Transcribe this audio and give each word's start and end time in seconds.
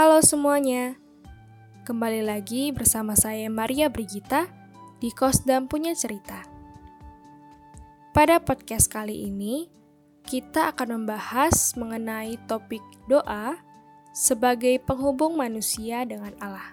Halo 0.00 0.24
semuanya, 0.24 0.96
kembali 1.84 2.24
lagi 2.24 2.72
bersama 2.72 3.12
saya 3.12 3.52
Maria 3.52 3.92
Brigita 3.92 4.48
di 4.96 5.12
Kosdam 5.12 5.68
Punya 5.68 5.92
Cerita. 5.92 6.40
Pada 8.16 8.40
podcast 8.40 8.88
kali 8.88 9.28
ini, 9.28 9.68
kita 10.24 10.72
akan 10.72 11.04
membahas 11.04 11.76
mengenai 11.76 12.40
topik 12.48 12.80
doa 13.12 13.60
sebagai 14.16 14.80
penghubung 14.80 15.36
manusia 15.36 16.08
dengan 16.08 16.32
Allah. 16.40 16.72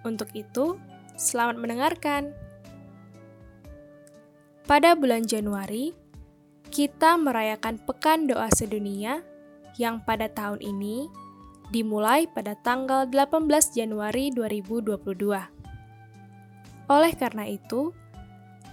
Untuk 0.00 0.32
itu, 0.32 0.80
selamat 1.20 1.60
mendengarkan. 1.60 2.32
Pada 4.64 4.96
bulan 4.96 5.28
Januari, 5.28 5.92
kita 6.72 7.20
merayakan 7.20 7.76
Pekan 7.84 8.24
Doa 8.24 8.48
Sedunia 8.48 9.20
yang 9.76 10.00
pada 10.00 10.24
tahun 10.32 10.64
ini 10.64 11.28
dimulai 11.70 12.26
pada 12.26 12.58
tanggal 12.58 13.06
18 13.06 13.78
Januari 13.78 14.34
2022. 14.34 14.98
Oleh 16.90 17.14
karena 17.14 17.46
itu, 17.46 17.94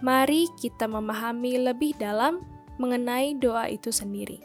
mari 0.01 0.49
kita 0.57 0.89
memahami 0.89 1.61
lebih 1.61 1.93
dalam 2.01 2.41
mengenai 2.81 3.37
doa 3.37 3.69
itu 3.69 3.93
sendiri. 3.93 4.41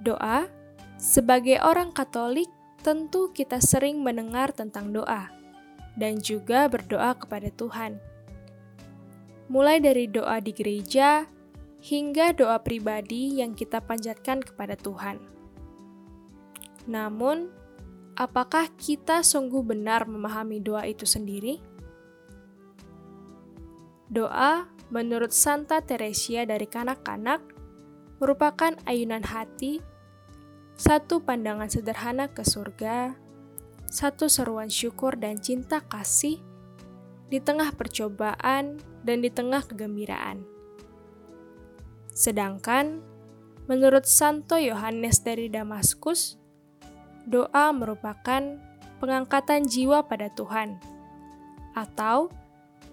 Doa, 0.00 0.48
sebagai 0.96 1.60
orang 1.60 1.92
Katolik, 1.92 2.48
tentu 2.84 3.32
kita 3.32 3.64
sering 3.64 4.04
mendengar 4.04 4.52
tentang 4.52 4.92
doa 4.92 5.32
dan 5.96 6.20
juga 6.20 6.68
berdoa 6.68 7.16
kepada 7.16 7.48
Tuhan. 7.52 7.96
Mulai 9.48 9.80
dari 9.80 10.08
doa 10.08 10.40
di 10.40 10.52
gereja 10.52 11.28
hingga 11.84 12.32
doa 12.32 12.60
pribadi 12.60 13.40
yang 13.40 13.52
kita 13.52 13.80
panjatkan 13.80 14.40
kepada 14.40 14.76
Tuhan. 14.76 15.20
Namun, 16.84 17.48
apakah 18.14 18.68
kita 18.76 19.24
sungguh 19.24 19.64
benar 19.64 20.04
memahami 20.04 20.60
doa 20.60 20.84
itu 20.84 21.08
sendiri? 21.08 21.60
Doa, 24.12 24.68
menurut 24.92 25.32
Santa 25.32 25.80
Teresia 25.80 26.44
dari 26.44 26.68
kanak-kanak, 26.68 27.40
merupakan 28.20 28.76
ayunan 28.84 29.24
hati, 29.24 29.80
satu 30.76 31.24
pandangan 31.24 31.66
sederhana 31.72 32.30
ke 32.30 32.44
surga, 32.44 33.16
satu 33.88 34.26
seruan 34.26 34.68
syukur 34.68 35.16
dan 35.18 35.38
cinta 35.38 35.82
kasih 35.82 36.42
di 37.30 37.38
tengah 37.40 37.72
percobaan 37.74 38.78
dan 39.02 39.18
di 39.24 39.30
tengah 39.32 39.64
kegembiraan. 39.66 40.46
Sedangkan, 42.14 43.02
menurut 43.66 44.06
Santo 44.06 44.54
Yohanes 44.60 45.26
dari 45.26 45.50
Damaskus, 45.50 46.38
doa 47.24 47.72
merupakan 47.72 48.60
pengangkatan 49.00 49.68
jiwa 49.68 50.04
pada 50.04 50.32
Tuhan, 50.32 50.80
atau 51.76 52.30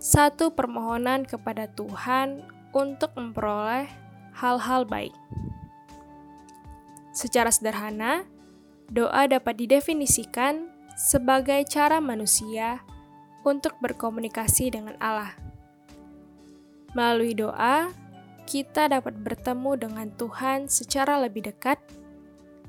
satu 0.02 0.52
permohonan 0.52 1.24
kepada 1.30 1.70
Tuhan 1.72 2.42
untuk 2.74 3.14
memperoleh 3.14 3.86
hal-hal 4.34 4.88
baik. 4.88 5.14
Secara 7.12 7.52
sederhana, 7.52 8.24
doa 8.88 9.28
dapat 9.28 9.59
didefinisikan 9.59 10.72
sebagai 10.96 11.62
cara 11.68 12.00
manusia 12.00 12.82
untuk 13.44 13.76
berkomunikasi 13.84 14.72
dengan 14.74 14.96
Allah. 14.98 15.36
Melalui 16.96 17.36
doa, 17.36 17.92
kita 18.48 18.92
dapat 18.92 19.16
bertemu 19.16 19.80
dengan 19.80 20.08
Tuhan 20.16 20.68
secara 20.68 21.20
lebih 21.24 21.48
dekat 21.48 21.80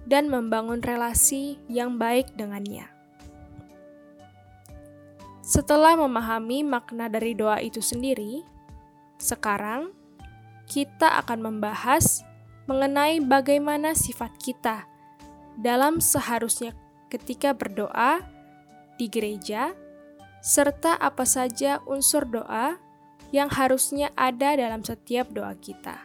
dan 0.07 0.27
membangun 0.31 0.83
relasi 0.83 1.59
yang 1.71 1.99
baik 1.99 2.35
dengannya. 2.35 2.91
Setelah 5.43 5.99
memahami 5.99 6.63
makna 6.63 7.11
dari 7.11 7.35
doa 7.35 7.59
itu 7.59 7.83
sendiri, 7.83 8.47
sekarang 9.19 9.91
kita 10.71 11.21
akan 11.23 11.43
membahas 11.43 12.23
mengenai 12.71 13.19
bagaimana 13.21 13.93
sifat 13.93 14.33
kita 14.39 14.87
dalam 15.59 15.99
seharusnya 16.01 16.73
ketika 17.13 17.53
berdoa 17.53 18.25
di 18.97 19.11
gereja, 19.11 19.77
serta 20.41 20.97
apa 20.97 21.29
saja 21.29 21.83
unsur 21.85 22.25
doa 22.25 22.81
yang 23.35 23.53
harusnya 23.53 24.09
ada 24.17 24.57
dalam 24.57 24.81
setiap 24.81 25.29
doa 25.33 25.53
kita. 25.59 26.01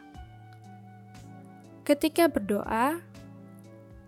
Ketika 1.88 2.28
berdoa, 2.28 3.00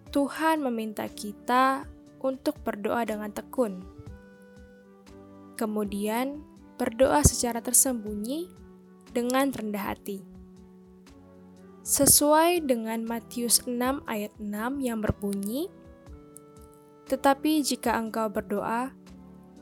Tuhan 0.09 0.65
meminta 0.65 1.05
kita 1.05 1.85
untuk 2.17 2.57
berdoa 2.65 3.05
dengan 3.05 3.29
tekun. 3.29 3.85
Kemudian, 5.53 6.41
berdoa 6.81 7.21
secara 7.21 7.61
tersembunyi 7.61 8.49
dengan 9.13 9.53
rendah 9.53 9.93
hati. 9.93 10.25
Sesuai 11.85 12.65
dengan 12.65 13.05
Matius 13.05 13.61
6 13.69 14.01
ayat 14.09 14.33
6 14.41 14.81
yang 14.81 14.97
berbunyi, 14.97 15.69
Tetapi 17.05 17.61
jika 17.61 17.93
engkau 17.93 18.33
berdoa, 18.33 18.89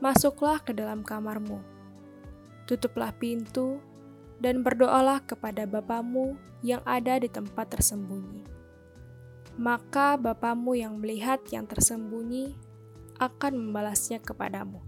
masuklah 0.00 0.64
ke 0.64 0.72
dalam 0.72 1.04
kamarmu, 1.04 1.60
tutuplah 2.64 3.12
pintu, 3.12 3.84
dan 4.40 4.64
berdoalah 4.64 5.20
kepada 5.28 5.68
Bapamu 5.68 6.40
yang 6.64 6.80
ada 6.88 7.20
di 7.20 7.28
tempat 7.28 7.72
tersembunyi 7.72 8.57
maka 9.58 10.14
Bapamu 10.14 10.78
yang 10.78 11.02
melihat 11.02 11.42
yang 11.50 11.66
tersembunyi 11.66 12.54
akan 13.18 13.52
membalasnya 13.58 14.22
kepadamu. 14.22 14.78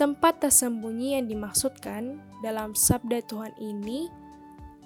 Tempat 0.00 0.48
tersembunyi 0.48 1.20
yang 1.20 1.28
dimaksudkan 1.28 2.16
dalam 2.40 2.72
sabda 2.72 3.20
Tuhan 3.28 3.52
ini 3.60 4.08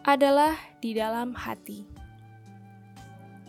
adalah 0.02 0.58
di 0.82 0.92
dalam 0.92 1.32
hati. 1.32 1.86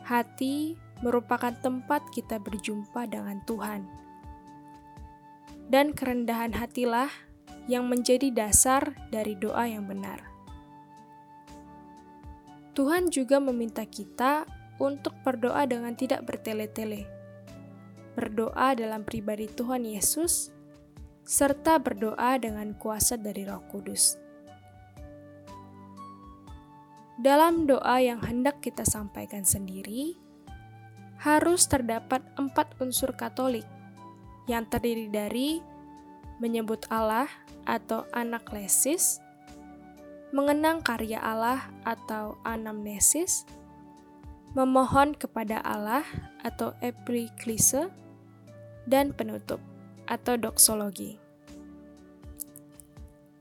Hati 0.06 0.78
merupakan 1.02 1.52
tempat 1.58 2.08
kita 2.14 2.40
berjumpa 2.40 3.10
dengan 3.10 3.42
Tuhan. 3.44 3.84
Dan 5.68 5.92
kerendahan 5.92 6.56
hatilah 6.56 7.12
yang 7.68 7.92
menjadi 7.92 8.32
dasar 8.32 8.96
dari 9.12 9.36
doa 9.36 9.68
yang 9.68 9.84
benar. 9.84 10.37
Tuhan 12.78 13.10
juga 13.10 13.42
meminta 13.42 13.90
kita 13.90 14.46
untuk 14.78 15.18
berdoa 15.26 15.66
dengan 15.66 15.98
tidak 15.98 16.30
bertele-tele, 16.30 17.10
berdoa 18.14 18.78
dalam 18.78 19.02
pribadi 19.02 19.50
Tuhan 19.50 19.82
Yesus, 19.82 20.54
serta 21.26 21.82
berdoa 21.82 22.38
dengan 22.38 22.78
kuasa 22.78 23.18
dari 23.18 23.50
Roh 23.50 23.66
Kudus. 23.74 24.22
Dalam 27.18 27.66
doa 27.66 27.98
yang 27.98 28.22
hendak 28.22 28.62
kita 28.62 28.86
sampaikan 28.86 29.42
sendiri, 29.42 30.14
harus 31.18 31.66
terdapat 31.66 32.22
empat 32.38 32.78
unsur 32.78 33.18
Katolik 33.18 33.66
yang 34.46 34.70
terdiri 34.70 35.10
dari 35.10 35.66
menyebut 36.38 36.86
Allah 36.94 37.26
atau 37.66 38.06
anak 38.14 38.54
lesis, 38.54 39.18
mengenang 40.38 40.86
karya 40.86 41.18
Allah 41.18 41.66
atau 41.82 42.38
anamnesis, 42.46 43.50
memohon 44.54 45.18
kepada 45.18 45.66
Allah 45.66 46.06
atau 46.46 46.78
epiklise, 46.86 47.90
dan 48.86 49.18
penutup 49.18 49.58
atau 50.06 50.38
doksologi. 50.38 51.18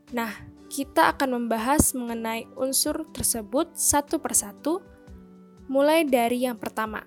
Nah, 0.09 0.33
kita 0.73 1.13
akan 1.13 1.37
membahas 1.45 1.93
mengenai 1.93 2.49
unsur 2.57 3.05
tersebut 3.13 3.77
satu 3.77 4.17
persatu, 4.17 4.81
mulai 5.69 6.01
dari 6.01 6.49
yang 6.49 6.57
pertama, 6.57 7.05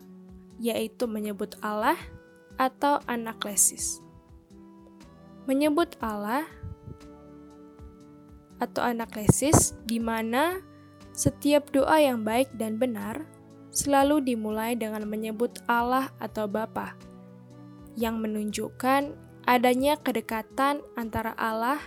yaitu 0.62 1.10
menyebut 1.10 1.58
Allah 1.66 1.98
atau 2.62 3.02
anaklesis. 3.10 3.98
Menyebut 5.50 5.98
Allah 5.98 6.46
atau 8.60 8.84
anaklesis 8.84 9.74
di 9.88 9.98
mana 9.98 10.60
setiap 11.10 11.72
doa 11.72 11.98
yang 11.98 12.22
baik 12.22 12.52
dan 12.54 12.76
benar 12.78 13.26
selalu 13.70 14.22
dimulai 14.22 14.74
dengan 14.74 15.06
menyebut 15.06 15.62
Allah 15.66 16.10
atau 16.18 16.46
Bapa, 16.50 16.94
yang 17.94 18.18
menunjukkan 18.18 19.14
adanya 19.46 19.98
kedekatan 19.98 20.82
antara 20.94 21.34
Allah 21.38 21.78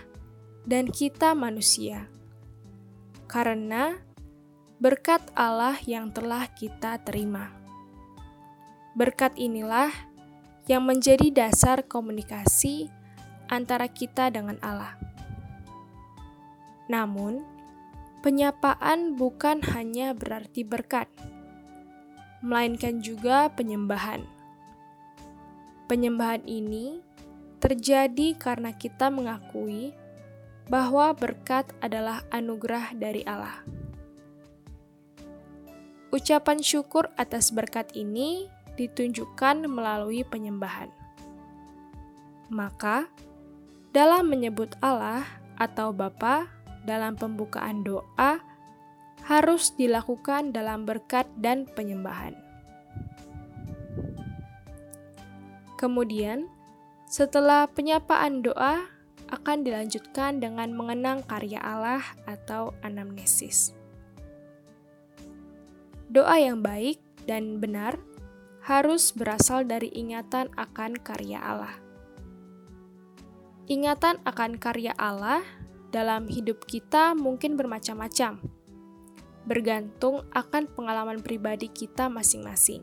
dan 0.64 0.88
kita 0.88 1.36
manusia. 1.36 2.08
Karena 3.28 3.96
berkat 4.80 5.24
Allah 5.36 5.76
yang 5.84 6.12
telah 6.12 6.48
kita 6.52 7.00
terima. 7.04 7.52
Berkat 8.96 9.36
inilah 9.36 9.90
yang 10.64 10.84
menjadi 10.84 11.28
dasar 11.32 11.84
komunikasi 11.84 12.88
antara 13.52 13.88
kita 13.90 14.32
dengan 14.32 14.56
Allah. 14.64 15.03
Namun, 16.88 17.44
penyapaan 18.20 19.16
bukan 19.16 19.60
hanya 19.72 20.12
berarti 20.12 20.64
berkat. 20.64 21.08
melainkan 22.44 23.00
juga 23.00 23.48
penyembahan. 23.48 24.20
Penyembahan 25.88 26.44
ini 26.44 27.00
terjadi 27.56 28.36
karena 28.36 28.76
kita 28.76 29.08
mengakui 29.08 29.96
bahwa 30.68 31.16
berkat 31.16 31.64
adalah 31.80 32.20
anugerah 32.28 32.92
dari 32.92 33.24
Allah. 33.24 33.64
Ucapan 36.12 36.60
syukur 36.60 37.08
atas 37.16 37.48
berkat 37.48 37.96
ini 37.96 38.52
ditunjukkan 38.76 39.64
melalui 39.64 40.20
penyembahan. 40.20 40.92
Maka, 42.52 43.08
dalam 43.96 44.28
menyebut 44.28 44.76
Allah 44.84 45.24
atau 45.56 45.96
Bapa 45.96 46.44
dalam 46.84 47.16
pembukaan 47.16 47.82
doa 47.82 48.40
harus 49.24 49.72
dilakukan 49.74 50.52
dalam 50.52 50.84
berkat 50.84 51.24
dan 51.40 51.64
penyembahan. 51.64 52.36
Kemudian, 55.80 56.48
setelah 57.08 57.68
penyapaan 57.68 58.44
doa 58.44 58.88
akan 59.32 59.64
dilanjutkan 59.64 60.38
dengan 60.38 60.70
mengenang 60.76 61.24
karya 61.24 61.58
Allah 61.58 62.04
atau 62.28 62.76
anamnesis. 62.84 63.72
Doa 66.12 66.38
yang 66.38 66.62
baik 66.62 67.00
dan 67.26 67.58
benar 67.58 67.98
harus 68.64 69.12
berasal 69.12 69.66
dari 69.66 69.90
ingatan 69.92 70.48
akan 70.54 70.96
karya 71.00 71.40
Allah. 71.42 71.74
Ingatan 73.66 74.20
akan 74.28 74.60
karya 74.60 74.92
Allah 75.00 75.40
dalam 75.94 76.26
hidup 76.26 76.66
kita 76.66 77.14
mungkin 77.14 77.54
bermacam-macam, 77.54 78.42
bergantung 79.46 80.26
akan 80.34 80.66
pengalaman 80.74 81.22
pribadi 81.22 81.70
kita 81.70 82.10
masing-masing. 82.10 82.82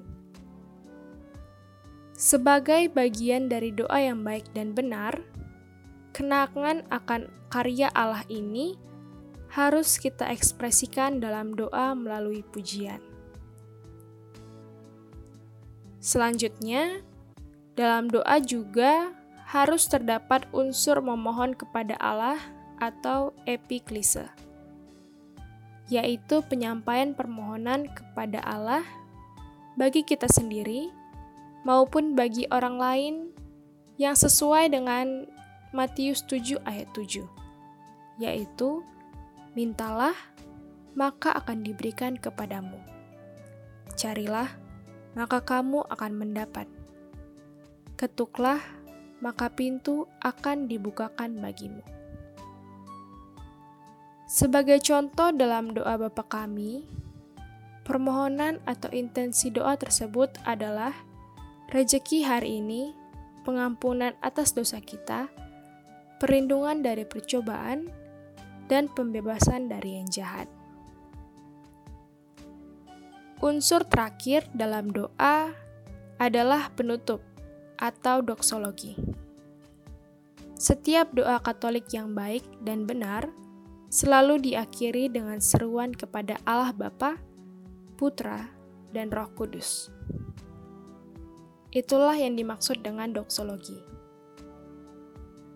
Sebagai 2.15 2.87
bagian 2.87 3.51
dari 3.51 3.75
doa 3.75 3.99
yang 3.99 4.23
baik 4.23 4.47
dan 4.55 4.71
benar, 4.71 5.19
kenangan 6.15 6.87
akan 6.87 7.27
karya 7.51 7.91
Allah 7.91 8.23
ini 8.31 8.79
harus 9.51 9.99
kita 9.99 10.31
ekspresikan 10.31 11.19
dalam 11.19 11.51
doa 11.51 11.91
melalui 11.91 12.47
pujian. 12.47 13.03
Selanjutnya, 15.99 17.03
dalam 17.75 18.07
doa 18.07 18.39
juga 18.39 19.11
harus 19.51 19.83
terdapat 19.91 20.47
unsur 20.55 21.03
memohon 21.03 21.51
kepada 21.51 21.99
Allah 21.99 22.39
atau 22.81 23.37
epiklise, 23.45 24.25
yaitu 25.87 26.41
penyampaian 26.49 27.13
permohonan 27.13 27.85
kepada 27.93 28.41
Allah 28.41 28.81
bagi 29.77 30.01
kita 30.01 30.25
sendiri 30.25 30.89
maupun 31.61 32.17
bagi 32.17 32.49
orang 32.49 32.81
lain 32.81 33.15
yang 34.01 34.17
sesuai 34.17 34.73
dengan 34.73 35.29
Matius 35.71 36.25
7 36.25 36.57
ayat 36.65 36.89
7, 36.97 37.21
yaitu 38.17 38.81
mintalah 39.53 40.17
maka 40.97 41.31
akan 41.37 41.63
diberikan 41.63 42.17
kepadamu. 42.17 42.75
Carilah 43.95 44.49
maka 45.15 45.43
kamu 45.43 45.85
akan 45.87 46.11
mendapat. 46.17 46.67
Ketuklah 47.95 48.59
maka 49.21 49.53
pintu 49.53 50.09
akan 50.19 50.65
dibukakan 50.65 51.37
bagimu. 51.37 51.85
Sebagai 54.31 54.79
contoh 54.79 55.35
dalam 55.35 55.75
doa 55.75 55.99
Bapa 55.99 56.23
kami, 56.23 56.87
permohonan 57.83 58.63
atau 58.63 58.87
intensi 58.95 59.51
doa 59.51 59.75
tersebut 59.75 60.39
adalah 60.47 60.95
rejeki 61.67 62.23
hari 62.23 62.63
ini, 62.63 62.95
pengampunan 63.43 64.15
atas 64.23 64.55
dosa 64.55 64.79
kita, 64.79 65.27
perlindungan 66.23 66.79
dari 66.79 67.03
percobaan, 67.03 67.91
dan 68.71 68.87
pembebasan 68.87 69.67
dari 69.67 69.99
yang 69.99 70.07
jahat. 70.07 70.47
Unsur 73.43 73.83
terakhir 73.83 74.47
dalam 74.55 74.95
doa 74.95 75.51
adalah 76.23 76.71
penutup 76.71 77.19
atau 77.75 78.23
doksologi. 78.23 78.95
Setiap 80.55 81.11
doa 81.11 81.35
Katolik 81.43 81.91
yang 81.91 82.15
baik 82.15 82.47
dan 82.63 82.87
benar 82.87 83.27
selalu 83.91 84.39
diakhiri 84.39 85.11
dengan 85.11 85.43
seruan 85.43 85.91
kepada 85.91 86.39
Allah 86.47 86.71
Bapa, 86.71 87.19
Putra, 87.99 88.47
dan 88.95 89.11
Roh 89.11 89.27
Kudus. 89.35 89.91
Itulah 91.75 92.15
yang 92.15 92.39
dimaksud 92.39 92.79
dengan 92.79 93.11
doksologi. 93.11 93.79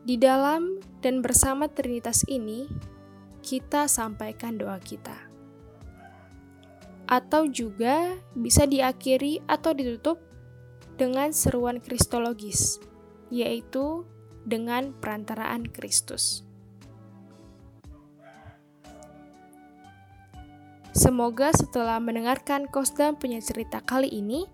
Di 0.06 0.20
dalam 0.20 0.84
dan 1.02 1.24
bersama 1.24 1.72
Trinitas 1.72 2.28
ini, 2.28 2.70
kita 3.42 3.90
sampaikan 3.90 4.60
doa 4.60 4.78
kita. 4.84 5.16
Atau 7.10 7.50
juga 7.50 8.20
bisa 8.38 8.68
diakhiri 8.70 9.42
atau 9.50 9.74
ditutup 9.74 10.22
dengan 11.00 11.34
seruan 11.34 11.82
kristologis, 11.82 12.78
yaitu 13.34 14.06
dengan 14.46 14.94
perantaraan 14.94 15.68
Kristus. 15.68 16.45
Semoga 20.96 21.52
setelah 21.52 22.00
mendengarkan 22.00 22.72
Kosdam 22.72 23.20
punya 23.20 23.44
cerita 23.44 23.84
kali 23.84 24.08
ini, 24.08 24.48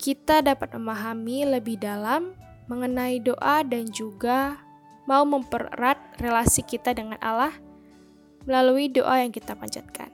kita 0.00 0.40
dapat 0.40 0.72
memahami 0.72 1.44
lebih 1.44 1.76
dalam 1.76 2.32
mengenai 2.72 3.20
doa 3.20 3.60
dan 3.60 3.84
juga 3.92 4.56
mau 5.04 5.28
mempererat 5.28 6.00
relasi 6.16 6.64
kita 6.64 6.96
dengan 6.96 7.20
Allah 7.20 7.52
melalui 8.48 8.88
doa 8.88 9.20
yang 9.20 9.28
kita 9.28 9.52
panjatkan. 9.52 10.08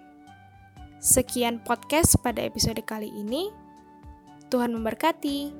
Sekian 0.98 1.62
podcast 1.62 2.18
pada 2.18 2.42
episode 2.42 2.82
kali 2.82 3.06
ini. 3.06 3.54
Tuhan 4.50 4.74
memberkati. 4.74 5.54